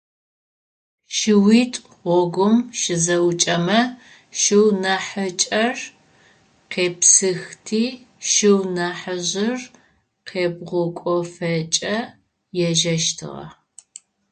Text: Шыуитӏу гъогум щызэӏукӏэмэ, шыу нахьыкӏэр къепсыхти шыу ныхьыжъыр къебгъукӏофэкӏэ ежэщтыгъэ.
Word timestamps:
Шыуитӏу 1.15 1.85
гъогум 2.03 2.55
щызэӏукӏэмэ, 2.79 3.79
шыу 4.39 4.67
нахьыкӏэр 4.81 5.77
къепсыхти 6.71 7.83
шыу 8.29 8.59
ныхьыжъыр 8.75 9.59
къебгъукӏофэкӏэ 10.27 11.95
ежэщтыгъэ. 12.67 13.45